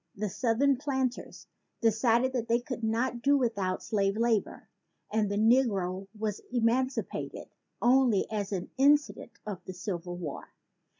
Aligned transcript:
The 0.15 0.29
southern 0.29 0.77
planters 0.77 1.45
decided 1.79 2.33
that 2.33 2.47
they 2.47 2.59
could 2.59 2.83
not 2.83 3.21
do 3.21 3.37
without 3.37 3.83
slave 3.83 4.17
labor; 4.17 4.67
and 5.11 5.29
the 5.29 5.35
negro 5.37 6.07
was 6.17 6.41
emancipated 6.51 7.49
only 7.83 8.25
as 8.31 8.51
an 8.51 8.71
incident 8.79 9.33
of 9.45 9.63
the 9.65 9.73
Civil 9.73 10.15
War. 10.17 10.55